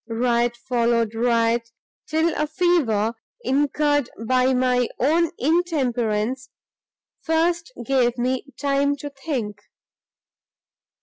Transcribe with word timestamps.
Riot 0.07 0.55
succeeded 0.57 1.13
riot, 1.13 1.69
till 2.07 2.33
a 2.35 2.47
fever, 2.47 3.13
incurred 3.41 4.09
by 4.25 4.51
my 4.51 4.89
own 4.99 5.29
intemperance, 5.37 6.49
first 7.21 7.71
gave 7.85 8.17
me 8.17 8.45
time 8.57 8.95
to 8.95 9.11
think. 9.11 9.59